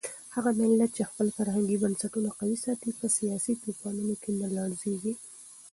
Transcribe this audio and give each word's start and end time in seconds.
هغه 0.35 0.51
ملت 0.59 0.91
چې 0.97 1.03
خپل 1.09 1.27
فرهنګي 1.37 1.77
بنسټونه 1.83 2.29
قوي 2.39 2.57
ساتي 2.65 2.89
په 2.99 3.07
سیاسي 3.17 3.53
طوفانونو 3.63 4.15
کې 4.21 4.31
نه 4.41 4.47
لړزېږي. 4.55 5.13